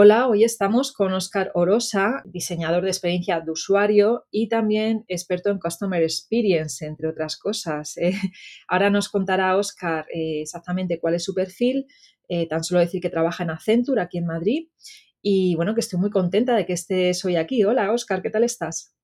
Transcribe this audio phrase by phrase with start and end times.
[0.00, 5.58] Hola, hoy estamos con Oscar Orosa, diseñador de experiencia de usuario y también experto en
[5.58, 7.96] Customer Experience, entre otras cosas.
[7.96, 8.12] Eh,
[8.68, 11.88] ahora nos contará Oscar eh, exactamente cuál es su perfil,
[12.28, 14.68] eh, tan solo decir que trabaja en Accenture aquí en Madrid
[15.20, 17.64] y bueno, que estoy muy contenta de que estés hoy aquí.
[17.64, 18.94] Hola, Oscar, ¿qué tal estás?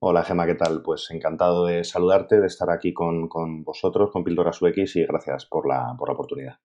[0.00, 0.80] Hola Gema, ¿qué tal?
[0.82, 3.28] Pues encantado de saludarte, de estar aquí con,
[3.62, 6.56] vosotros, con Píldoras UX y gracias por la, por la oportunidad.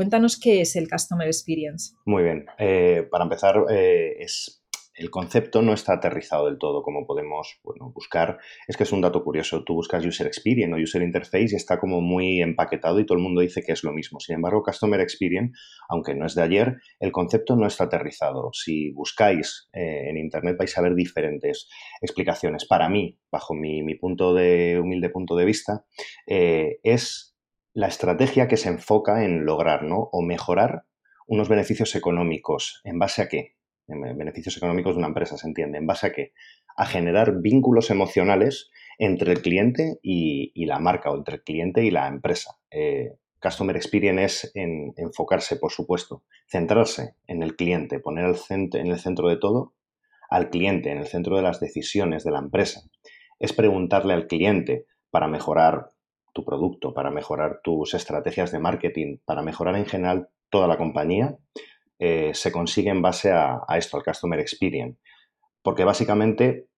[0.00, 1.92] Cuéntanos qué es el Customer Experience.
[2.06, 2.46] Muy bien.
[2.58, 4.64] Eh, para empezar, eh, es,
[4.94, 8.38] el concepto no está aterrizado del todo como podemos bueno, buscar.
[8.66, 9.62] Es que es un dato curioso.
[9.62, 13.22] Tú buscas User Experience o User Interface y está como muy empaquetado y todo el
[13.22, 14.20] mundo dice que es lo mismo.
[14.20, 15.52] Sin embargo, Customer Experience,
[15.90, 18.48] aunque no es de ayer, el concepto no está aterrizado.
[18.54, 21.68] Si buscáis eh, en Internet vais a ver diferentes
[22.00, 22.66] explicaciones.
[22.66, 25.84] Para mí, bajo mi, punto de humilde punto de vista,
[26.26, 27.29] es
[27.72, 30.08] la estrategia que se enfoca en lograr ¿no?
[30.12, 30.84] o mejorar
[31.26, 32.80] unos beneficios económicos.
[32.84, 33.56] ¿En base a qué?
[34.16, 35.78] beneficios económicos de una empresa, se entiende.
[35.78, 36.32] ¿En base a qué?
[36.76, 41.90] A generar vínculos emocionales entre el cliente y, la marca o entre el cliente y
[41.90, 42.58] la empresa.
[42.70, 48.86] Eh, Customer Experience es en, enfocarse, por supuesto, centrarse en el cliente, poner el en
[48.86, 49.74] el centro de todo
[50.28, 52.82] al cliente, en el centro de las decisiones de la empresa.
[53.38, 55.90] Es preguntarle al cliente para mejorar
[56.32, 61.38] tu producto, para mejorar tus estrategias de marketing, para mejorar en general toda la compañía,
[61.98, 64.98] eh, se consigue en base a, esto, al Customer Experience.
[65.62, 66.68] Porque básicamente,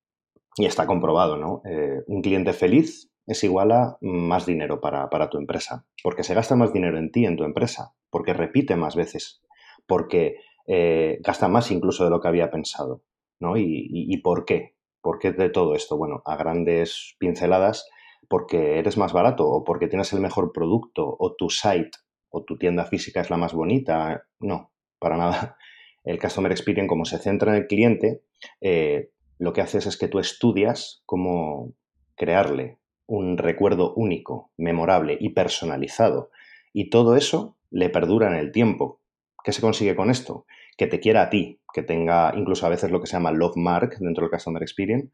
[0.57, 1.63] y está comprobado, ¿no?
[1.65, 6.57] Eh, un cliente feliz es igual a más dinero para, tu empresa, porque se gasta
[6.57, 9.43] más dinero en ti, en tu empresa, porque repite más veces,
[9.87, 13.03] porque eh, gasta más incluso de lo que había pensado.
[13.39, 13.57] ¿no?
[13.57, 14.75] ¿Y, y por qué?
[15.01, 15.97] ¿Por qué de todo esto?
[15.97, 17.89] Bueno, a grandes pinceladas,
[18.29, 21.91] porque eres más barato o porque tienes el mejor producto o tu site
[22.31, 24.25] o tu tienda física es la más bonita.
[24.41, 25.57] No, para nada.
[26.05, 28.23] El Customer Experience, como se centra en el cliente,
[28.61, 31.75] eh, lo que haces es que tú estudias cómo
[32.17, 36.31] crearle un recuerdo único, memorable y personalizado.
[36.73, 39.01] Y todo eso le perdura en el tiempo.
[39.45, 40.47] ¿Qué se consigue con esto?
[40.77, 43.57] Que te quiera a ti, que tenga incluso a veces lo que se llama love
[43.57, 45.13] mark dentro del Customer Experience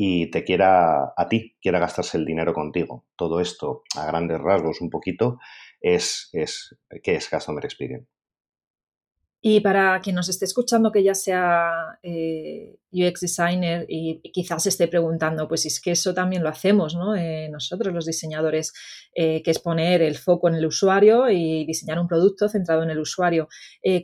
[0.00, 3.04] y te quiera a ti, quiera gastarse el dinero contigo.
[3.16, 5.40] Todo esto, a grandes rasgos, un poquito,
[5.80, 8.08] es, es ¿qué es Customer Experience?
[9.40, 14.88] Y para quien nos esté escuchando que ya sea eh, UX designer y, quizás esté
[14.88, 17.14] preguntando, pues es que eso también lo hacemos, ¿no?
[17.14, 18.72] Eh, nosotros los diseñadores,
[19.14, 22.90] eh, que es poner el foco en el usuario y diseñar un producto centrado en
[22.90, 23.48] el usuario.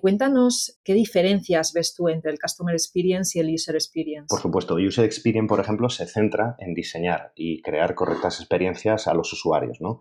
[0.00, 4.26] cuéntanos qué diferencias ves tú entre el Customer Experience y el User Experience.
[4.28, 9.14] Por supuesto, User Experience, por ejemplo, se centra en diseñar y crear correctas experiencias a
[9.14, 10.00] los usuarios, ¿no?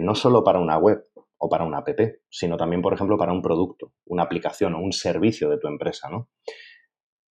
[0.00, 1.04] no solo para una web,
[1.44, 4.92] o para una app, sino también, por ejemplo, para un producto, una aplicación o un
[4.92, 6.08] servicio de tu empresa.
[6.08, 6.28] ¿no?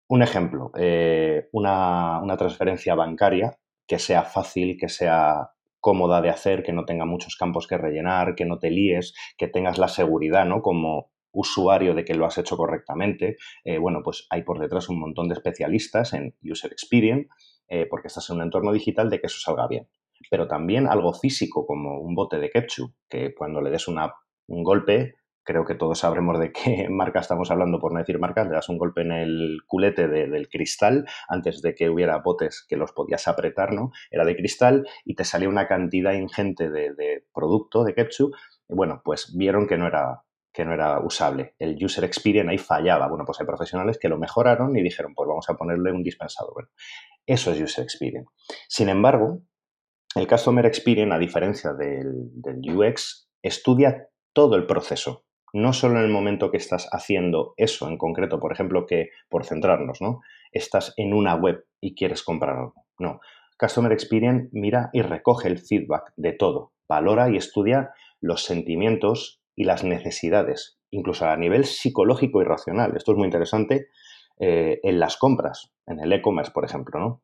[0.07, 6.73] Un ejemplo, eh, una, transferencia bancaria que sea fácil, que sea cómoda de hacer, que
[6.73, 10.63] no tenga muchos campos que rellenar, que no te líes, que tengas la seguridad, ¿no?
[10.63, 13.37] Como usuario de que lo has hecho correctamente.
[13.63, 17.29] Eh, bueno, pues hay por detrás un montón de especialistas en User Experience,
[17.67, 19.87] eh, porque estás en un entorno digital de que eso salga bien
[20.29, 25.15] pero también algo físico como un bote de ketchup, que cuando le des un golpe,
[25.49, 28.69] creo que todos sabremos de qué marca estamos hablando, por no decir marca, le das
[28.69, 33.27] un golpe en el culete del cristal, antes de que hubiera botes que los podías
[33.27, 33.91] apretar, ¿no?
[34.11, 38.31] Era de cristal y te salía una cantidad ingente de, producto, de ketchup,
[38.67, 41.55] bueno, pues vieron que no era que no era usable.
[41.59, 43.07] El user experience ahí fallaba.
[43.07, 46.53] Bueno, pues hay profesionales que lo mejoraron y dijeron, pues vamos a ponerle un dispensador.
[46.53, 46.69] Bueno,
[47.25, 48.29] eso es user experience.
[48.67, 49.43] Sin embargo,
[50.15, 56.11] el Customer Experience, a diferencia del, UX, estudia todo el proceso, no solo en el
[56.11, 60.21] momento que estás haciendo eso en concreto, por ejemplo, que por centrarnos, ¿no?
[60.51, 62.85] Estás en una web y quieres comprar algo.
[62.97, 63.19] No.
[63.59, 67.91] Customer Experience mira y recoge el feedback de todo, valora y estudia
[68.21, 72.95] los sentimientos y las necesidades, incluso a nivel psicológico y racional.
[72.95, 73.89] Esto es muy interesante
[74.39, 77.21] eh, en las compras, en el e-commerce, por ejemplo, ¿no?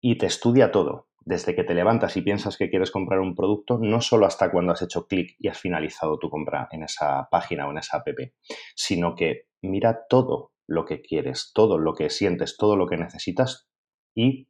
[0.00, 3.78] Y te estudia todo, desde que te levantas y piensas que quieres comprar un producto,
[3.80, 7.66] no solo hasta cuando has hecho clic y has finalizado tu compra en esa página
[7.66, 8.08] o en esa app,
[8.74, 13.68] sino que mira todo lo que quieres, todo lo que sientes, todo lo que necesitas
[14.14, 14.48] y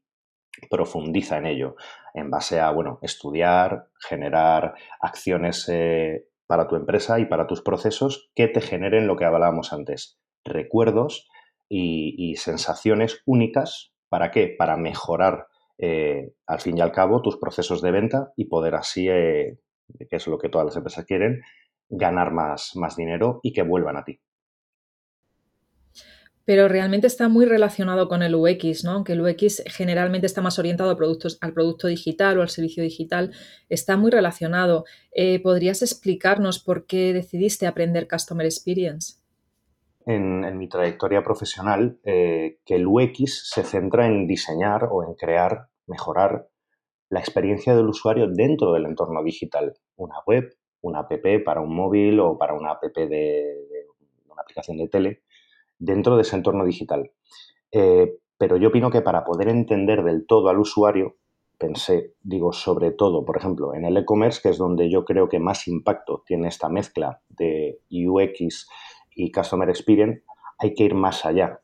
[0.71, 1.77] profundiza en ello
[2.15, 8.31] en base a, bueno, estudiar, generar acciones eh, para tu empresa y para tus procesos
[8.35, 11.29] que te generen lo que hablábamos antes, recuerdos
[11.69, 13.93] y, sensaciones únicas.
[14.09, 14.55] ¿Para qué?
[14.57, 15.49] Para mejorar
[15.79, 19.59] eh, al fin y al cabo tus procesos de venta y poder así, eh,
[19.99, 21.43] que es lo que todas las empresas quieren,
[21.89, 24.21] ganar más, más dinero y que vuelvan a ti
[26.45, 28.93] pero realmente está muy relacionado con el UX, ¿no?
[28.93, 32.83] Aunque el UX generalmente está más orientado a productos, al producto digital o al servicio
[32.83, 33.33] digital,
[33.69, 34.85] está muy relacionado.
[35.13, 39.24] Eh, ¿Podrías explicarnos por qué decidiste aprender Customer Experience?
[40.07, 45.69] En, mi trayectoria profesional, eh, que el UX se centra en diseñar o en crear,
[45.87, 46.49] mejorar
[47.09, 49.75] la experiencia del usuario dentro del entorno digital.
[49.97, 51.13] Una web, una app
[51.45, 53.87] para un móvil o para una app de,
[54.29, 55.23] una aplicación de tele
[55.79, 57.11] dentro de ese entorno digital.
[57.73, 61.17] Eh, pero yo opino que para poder entender del todo al usuario,
[61.59, 65.39] pensé, digo, sobre todo, por ejemplo, en el e-commerce, que es donde yo creo que
[65.39, 68.69] más impacto tiene esta mezcla de UX
[69.15, 70.23] y Customer Experience,
[70.59, 71.61] hay que ir más allá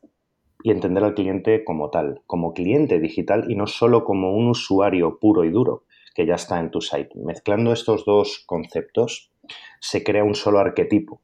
[0.63, 5.17] y entender al cliente como tal, como cliente digital y no solo como un usuario
[5.19, 7.11] puro y duro que ya está en tu site.
[7.15, 9.31] Mezclando estos dos conceptos
[9.79, 11.21] se crea un solo arquetipo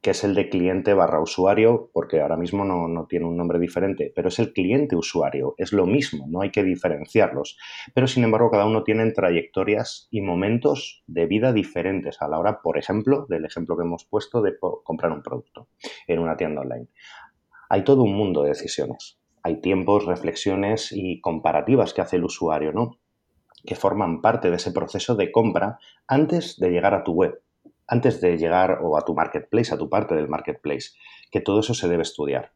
[0.00, 4.12] que es el de cliente barra usuario, porque ahora mismo no, tiene un nombre diferente,
[4.14, 7.58] pero es el cliente usuario, es lo mismo, no hay que diferenciarlos.
[7.94, 12.60] Pero sin embargo, cada uno tiene trayectorias y momentos de vida diferentes a la hora,
[12.62, 15.68] por ejemplo, del ejemplo que hemos puesto de comprar un producto
[16.06, 16.88] en una tienda online.
[17.68, 19.18] Hay todo un mundo de decisiones.
[19.42, 22.98] Hay tiempos, reflexiones y comparativas que hace el usuario, ¿no?
[23.64, 27.42] Que forman parte de ese proceso de compra antes de llegar a tu web
[27.88, 30.90] antes de llegar o a tu marketplace, a tu parte del marketplace,
[31.30, 32.52] que todo eso se debe estudiar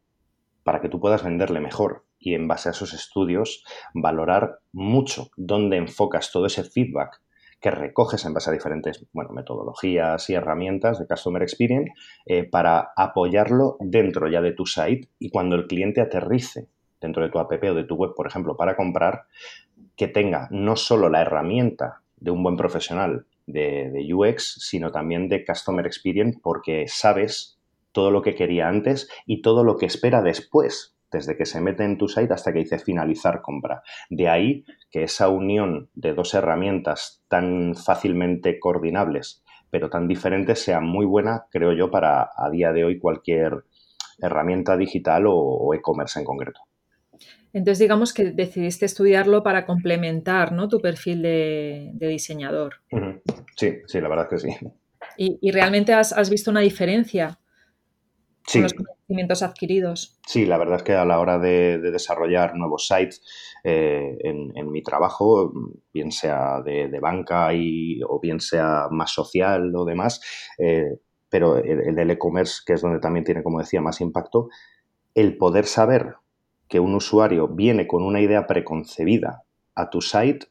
[0.63, 3.65] para que tú puedas venderle mejor y en base a esos estudios
[3.95, 7.21] valorar mucho dónde enfocas todo ese feedback
[7.61, 11.93] que recoges en base a diferentes bueno, metodologías y herramientas de Customer Experience
[12.27, 16.69] eh, para apoyarlo dentro ya de tu site y cuando el cliente aterrice
[17.01, 19.27] dentro de tu app o de tu web, por ejemplo, para comprar,
[19.97, 25.45] que tenga no solo la herramienta de un buen profesional de, UX, sino también de
[25.45, 27.59] Customer Experience, porque sabes
[27.93, 31.85] todo lo que quería antes y todo lo que espera después, desde que se mete
[31.85, 33.83] en tu site hasta que dice finalizar compra.
[34.09, 40.81] De ahí que esa unión de dos herramientas tan fácilmente coordinables, pero tan diferentes, sea
[40.81, 43.65] muy buena, creo yo, para a día de hoy cualquier
[44.19, 46.61] herramienta digital o e-commerce en concreto.
[47.53, 50.69] Entonces, digamos que decidiste estudiarlo para complementar ¿no?
[50.69, 52.77] tu perfil de, diseñador.
[53.57, 54.57] Sí, sí, la verdad es que sí.
[55.17, 57.39] ¿Y, realmente has, visto una diferencia
[58.51, 60.19] con los conocimientos adquiridos?
[60.27, 63.23] Sí, la verdad es que a la hora de, desarrollar nuevos sites
[63.65, 65.53] eh, en, mi trabajo,
[65.93, 70.23] bien sea de, banca y, o bien sea más social o demás,
[70.59, 70.99] eh,
[71.29, 74.49] pero el, el del e-commerce, que es donde también tiene, como decía, más impacto,
[75.15, 76.15] el poder saber
[76.73, 79.43] que un usuario viene con una idea preconcebida
[79.75, 80.47] a tu site.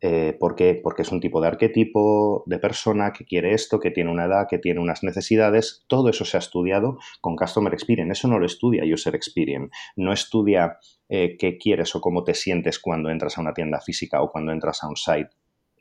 [0.00, 0.80] Eh, ¿Por qué?
[0.82, 4.48] Porque es un tipo de arquetipo de persona que quiere esto, que tiene una edad,
[4.50, 5.84] que tiene unas necesidades.
[5.86, 8.10] Todo eso se ha estudiado con Customer Experience.
[8.10, 9.70] Eso no lo estudia User Experience.
[9.94, 10.78] No estudia
[11.08, 14.50] eh, qué quieres o cómo te sientes cuando entras a una tienda física o cuando
[14.50, 15.30] entras a un site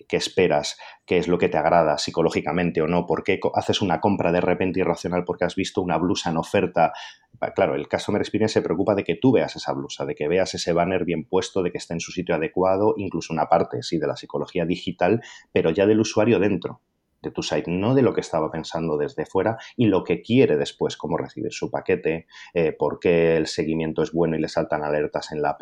[0.07, 3.99] qué esperas, qué es lo que te agrada psicológicamente o no, por qué haces una
[3.99, 6.93] compra de repente irracional porque has visto una blusa en oferta.
[7.55, 10.53] Claro, el Customer Experience se preocupa de que tú veas esa blusa, de que veas
[10.53, 13.97] ese banner bien puesto, de que esté en su sitio adecuado, incluso una parte, sí,
[13.97, 15.21] de la psicología digital,
[15.51, 16.81] pero ya del usuario dentro
[17.21, 20.57] de tu site, no de lo que estaba pensando desde fuera y lo que quiere
[20.57, 24.83] después, cómo recibir su paquete, eh, por qué el seguimiento es bueno y le saltan
[24.83, 25.61] alertas en la app,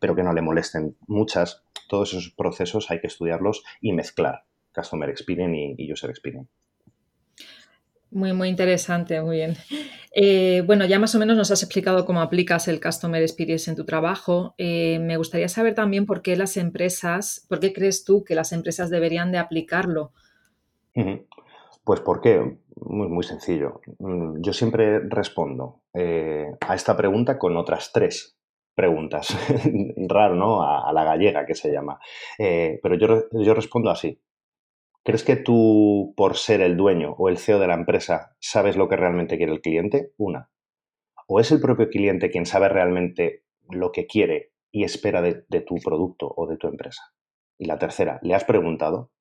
[0.00, 5.08] pero que no le molesten muchas todos esos procesos hay que estudiarlos y mezclar Customer
[5.08, 6.50] Experience y, User Experience.
[8.10, 9.56] Muy, muy interesante, muy bien.
[10.18, 13.76] Eh, bueno, ya más o menos nos has explicado cómo aplicas el Customer Experience en
[13.76, 14.54] tu trabajo.
[14.56, 18.52] Eh, me gustaría saber también por qué las empresas, por qué crees tú que las
[18.52, 20.12] empresas deberían de aplicarlo.
[21.84, 22.56] Pues ¿por qué?
[22.76, 23.82] Muy, muy sencillo.
[23.98, 28.38] Mm, yo siempre respondo eh, a esta pregunta con otras tres
[28.74, 29.36] preguntas.
[30.08, 30.62] Raro, ¿no?
[30.62, 32.00] A, la gallega que se llama.
[32.38, 34.18] Pero yo, yo respondo así.
[35.06, 38.88] ¿Crees que tú, por ser el dueño o el CEO de la empresa, sabes lo
[38.88, 40.10] que realmente quiere el cliente?
[40.16, 40.50] Una.
[41.28, 45.76] ¿O es el propio cliente quien sabe realmente lo que quiere y espera de, tu
[45.76, 47.14] producto o de tu empresa?
[47.56, 49.12] Y la tercera, ¿le has preguntado?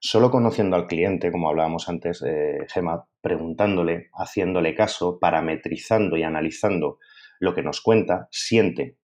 [0.00, 6.98] Solo conociendo al cliente, como hablábamos antes, eh, Gema, preguntándole, haciéndole caso, parametrizando y analizando
[7.38, 8.98] lo que nos cuenta, siente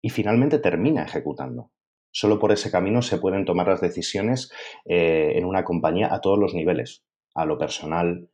[0.00, 1.72] y finalmente termina ejecutando.
[2.12, 4.52] Solo por ese camino se pueden tomar las decisiones
[4.84, 8.28] eh, en una compañía a todos los niveles, a lo personal,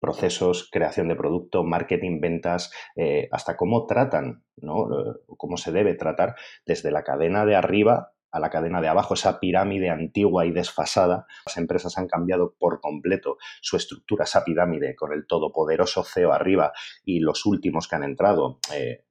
[0.00, 4.88] procesos, creación de producto, marketing, ventas, eh, hasta cómo tratan, ¿no?
[5.36, 9.40] cómo se debe tratar desde la cadena de arriba a la cadena de abajo, esa
[9.40, 11.26] pirámide antigua y desfasada.
[11.44, 16.72] Las empresas han cambiado por completo su estructura, esa pirámide con el todopoderoso CEO arriba
[17.04, 19.04] y los últimos que han entrado, eh,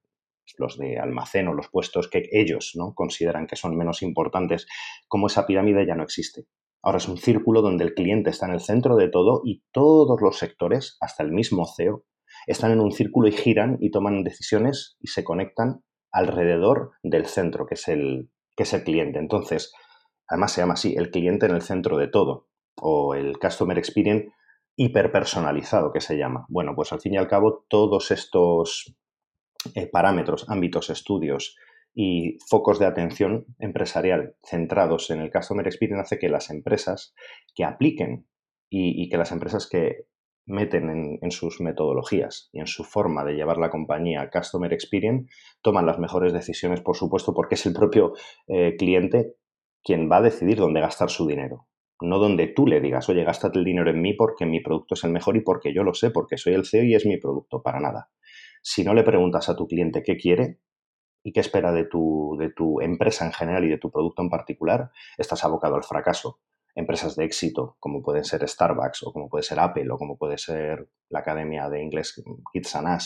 [0.58, 2.94] los de almacén o los puestos que ellos ¿no?
[2.94, 4.66] consideran que son menos importantes,
[5.08, 6.46] como esa pirámide ya no existe.
[6.82, 10.20] Ahora es un círculo donde el cliente está en el centro de todo y todos
[10.22, 12.04] los sectores, hasta el mismo CEO,
[12.46, 17.66] están en un círculo y giran y toman decisiones y se conectan alrededor del centro,
[17.66, 19.18] que es el, que es el cliente.
[19.18, 19.72] Entonces,
[20.26, 22.48] además se llama así, el cliente en el centro de todo,
[22.80, 24.32] o el Customer Experience
[24.76, 26.46] hiperpersonalizado, que se llama.
[26.48, 28.96] Bueno, pues al fin y al cabo, todos estos
[29.74, 31.56] eh, parámetros, ámbitos, estudios
[31.94, 37.14] y focos de atención empresarial centrados en el Customer Experience hace que las empresas
[37.54, 38.26] que apliquen
[38.70, 40.06] y, que las empresas que
[40.46, 45.28] meten en, sus metodologías y en su forma de llevar la compañía Customer Experience
[45.60, 48.12] toman las mejores decisiones, por supuesto, porque es el propio
[48.46, 49.34] eh, cliente
[49.82, 51.66] quien va a decidir dónde gastar su dinero.
[52.00, 55.04] No donde tú le digas, oye, gástate el dinero en mí porque mi producto es
[55.04, 57.62] el mejor y porque yo lo sé, porque soy el CEO y es mi producto,
[57.62, 58.08] para nada.
[58.62, 60.60] Si no le preguntas a tu cliente qué quiere
[61.22, 64.30] y qué espera de tu, de tu empresa en general y de tu producto en
[64.30, 66.40] particular, estás abocado al fracaso.
[66.74, 70.38] Empresas de éxito, como pueden ser Starbucks o como puede ser Apple o como puede
[70.38, 73.00] ser la Academia de Inglés Kids and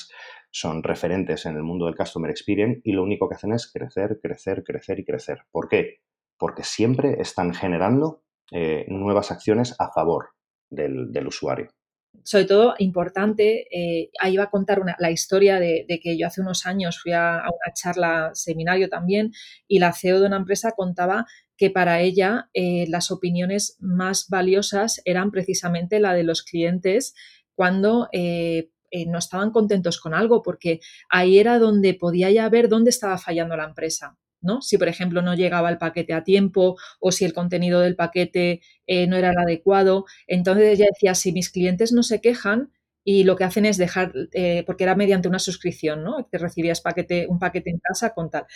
[0.51, 4.21] son referentes en el mundo del Customer Experience y lo único que hacen es crecer,
[4.23, 5.39] crecer, crecer y crecer.
[5.51, 6.01] ¿Por qué?
[6.39, 10.29] Porque siempre están generando eh, nuevas acciones a favor
[10.69, 11.74] del usuario
[12.23, 16.67] sobre todo importante, eh, ahí va a contar la historia de, que yo hace unos
[16.67, 19.33] años fui a, una charla, seminario también,
[19.69, 25.01] y la CEO de una empresa contaba que para ella eh, las opiniones más valiosas
[25.05, 27.15] eran precisamente la de los clientes
[27.55, 28.71] cuando eh,
[29.07, 30.81] no estaban contentos con algo, porque
[31.11, 34.17] ahí era donde podía ya ver dónde estaba fallando la empresa.
[34.45, 34.63] ¿No?
[34.63, 38.61] Si, por ejemplo, no llegaba el paquete a tiempo o si el contenido del paquete
[38.87, 40.05] eh, no era el adecuado.
[40.27, 42.71] Entonces ella decía, si mis clientes no se quejan
[43.07, 46.27] y lo que hacen es dejar, eh, porque era mediante una suscripción, ¿no?
[46.31, 48.47] Que recibías paquete, un paquete en casa con tal.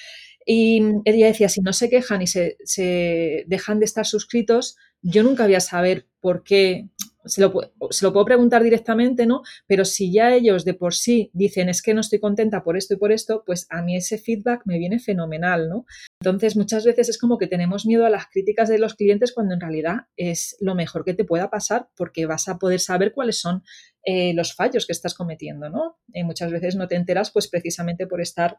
[0.47, 5.23] Y ella decía, si no se quejan y se, se dejan de estar suscritos, yo
[5.23, 6.89] nunca voy a saber por qué
[7.25, 9.43] se lo, puedo preguntar directamente, ¿no?
[9.67, 12.95] Pero si ya ellos de por sí dicen es que no estoy contenta por esto
[12.95, 15.85] y por esto, pues a mí ese feedback me viene fenomenal, ¿no?
[16.21, 19.55] Entonces muchas veces es como que tenemos miedo a las críticas de los clientes cuando
[19.55, 23.39] en realidad es lo mejor que te pueda pasar porque vas a poder saber cuáles
[23.39, 23.63] son
[24.05, 25.99] eh, los fallos que estás cometiendo, ¿no?
[26.13, 28.59] Y muchas veces no te enteras pues precisamente por estar,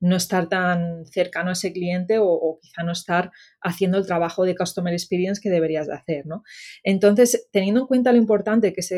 [0.00, 3.30] no estar tan cercano a ese cliente o, quizá no estar
[3.62, 6.42] haciendo el trabajo de customer experience que deberías de hacer, ¿no?
[6.82, 8.90] Entonces, teniendo en cuenta lo importante que es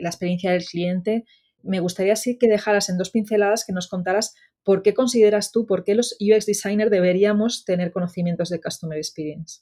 [0.00, 1.24] la experiencia del cliente,
[1.62, 5.66] me gustaría sí que dejaras en dos pinceladas que nos contaras por qué consideras tú,
[5.66, 9.60] por qué los UX designers deberíamos tener conocimientos de customer experience.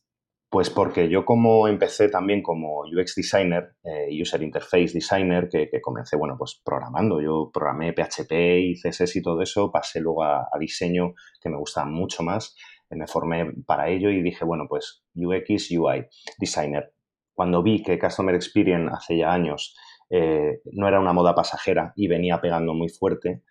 [0.51, 6.17] Pues porque yo como empecé también como UX designer, eh, user interface designer, que, comencé,
[6.17, 7.21] bueno, pues programando.
[7.21, 11.85] Yo programé PHP y CSS y todo eso, pasé luego a, diseño, que me gusta
[11.85, 12.57] mucho más.
[12.91, 16.95] Eh, me formé para ello y dije, bueno, pues UX, UI, designer.
[17.33, 19.77] Cuando vi que Customer Experience hace ya años
[20.11, 23.45] eh, no era una moda pasajera y venía pegando muy fuerte,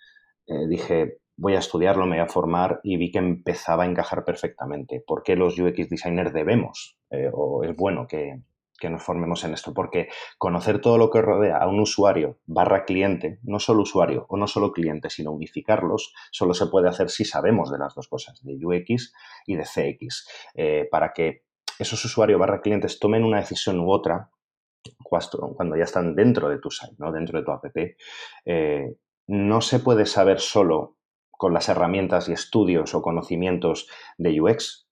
[0.67, 5.01] dije, voy a estudiarlo, me voy a formar y vi que empezaba a encajar perfectamente.
[5.05, 8.41] ¿Por qué los UX designers debemos eh, o es bueno que,
[8.89, 9.73] nos formemos en esto?
[9.73, 14.37] Porque conocer todo lo que rodea a un usuario barra cliente, no solo usuario o
[14.37, 18.43] no solo cliente, sino unificarlos, solo se puede hacer si sabemos de las dos cosas,
[18.43, 19.13] de UX
[19.45, 21.43] y de CX, eh, para que
[21.77, 24.29] esos usuarios barra clientes tomen una decisión u otra
[25.03, 27.11] cuando ya están dentro de tu site, ¿no?
[27.11, 27.65] dentro de tu app,
[28.45, 28.95] eh,
[29.27, 30.98] no se puede saber solo
[31.39, 34.89] con las herramientas y estudios o conocimientos de UX.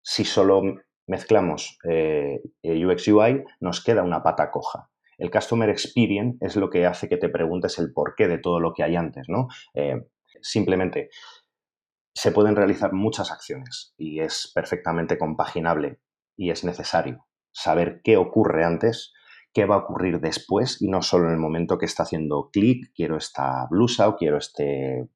[0.00, 0.62] Si solo
[1.08, 4.90] mezclamos eh, UX UI, nos queda una pata coja.
[5.18, 8.72] El Customer Experience es lo que hace que te preguntes el porqué de todo lo
[8.74, 9.48] que hay antes, ¿no?
[9.74, 10.06] Eh,
[10.40, 11.10] simplemente
[12.14, 15.98] se pueden realizar muchas acciones y es perfectamente compaginable
[16.36, 19.12] y es necesario saber qué ocurre antes,
[19.58, 22.92] qué va a ocurrir después y no solo en el momento que está haciendo clic,
[22.94, 25.08] quiero esta blusa o quiero este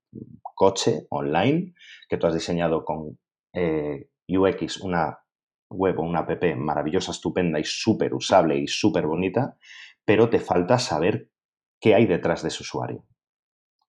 [0.42, 1.74] coche online
[2.08, 3.20] que tú has diseñado con
[3.52, 5.20] eh, UX, una
[5.70, 9.56] web o una app maravillosa, estupenda y súper usable y súper bonita,
[10.04, 11.30] pero te falta saber
[11.80, 13.06] qué hay detrás de ese usuario.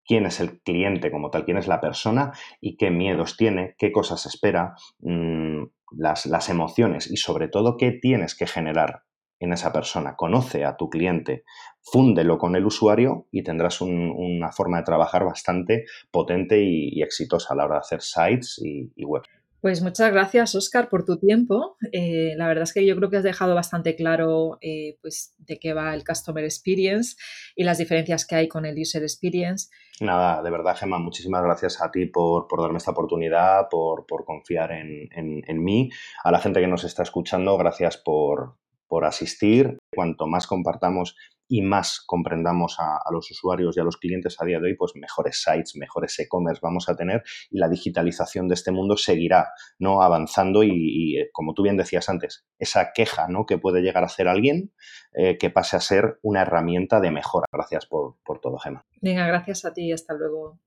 [0.05, 3.91] quién es el cliente como tal, quién es la persona y qué miedos tiene, qué
[3.91, 5.63] cosas espera, mm,
[5.97, 9.03] las, las emociones y sobre todo qué tienes que generar
[9.43, 10.15] en esa persona.
[10.15, 11.43] Conoce a tu cliente,
[11.81, 17.57] fúndelo con el usuario y tendrás una forma de trabajar bastante potente y, exitosa a
[17.57, 19.23] la hora de hacer sites y, y web.
[19.63, 21.77] Pues muchas gracias, Oscar, por tu tiempo.
[21.93, 25.57] Eh, la verdad es que yo creo que has dejado bastante claro eh, pues, de
[25.57, 27.15] qué va el Customer Experience
[27.55, 29.69] y las diferencias que hay con el User Experience.
[30.01, 35.07] Nada, de verdad, Gemma, muchísimas gracias a ti por, darme esta oportunidad, por, confiar en,
[35.15, 35.89] en, mí.
[36.25, 38.57] A la gente que nos está escuchando, gracias por,
[38.93, 39.79] por asistir.
[39.91, 41.15] Cuanto más compartamos
[41.47, 44.91] y más comprendamos a, los usuarios y a los clientes a día de hoy, pues
[44.95, 49.47] mejores sites, mejores e-commerce vamos a tener y la digitalización de este mundo seguirá
[49.79, 50.03] ¿no?
[50.03, 53.47] avanzando y, eh, como tú bien decías antes, esa queja ¿no?
[53.47, 54.71] que puede llegar a hacer alguien
[55.15, 57.47] eh, que pase a ser una herramienta de mejora.
[57.51, 58.85] Gracias por, por todo, Gemma.
[59.01, 60.59] Venga, gracias a ti y hasta luego.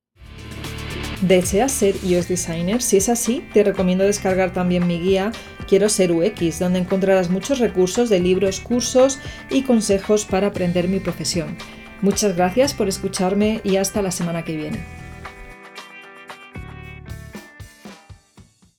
[1.23, 2.83] ¿Deseas ser UX Designer?
[2.83, 5.33] Si es así, te recomiendo descargar también mi guía
[5.69, 9.19] Quiero ser UX, donde encontrarás muchos recursos de libros, cursos
[9.51, 11.57] y consejos para aprender mi profesión.
[12.03, 15.06] Muchas gracias por escucharme y hasta la semana que viene.